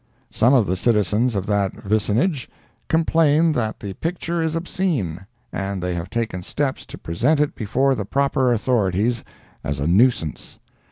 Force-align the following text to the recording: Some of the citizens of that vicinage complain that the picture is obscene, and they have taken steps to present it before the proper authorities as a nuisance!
Some 0.31 0.55
of 0.55 0.65
the 0.65 0.75
citizens 0.75 1.35
of 1.35 1.45
that 1.45 1.73
vicinage 1.73 2.49
complain 2.87 3.51
that 3.51 3.79
the 3.79 3.93
picture 3.93 4.41
is 4.41 4.55
obscene, 4.55 5.27
and 5.53 5.79
they 5.79 5.93
have 5.93 6.09
taken 6.09 6.41
steps 6.41 6.87
to 6.87 6.97
present 6.97 7.39
it 7.39 7.53
before 7.53 7.93
the 7.93 8.03
proper 8.03 8.51
authorities 8.51 9.23
as 9.63 9.79
a 9.79 9.85
nuisance! 9.85 10.57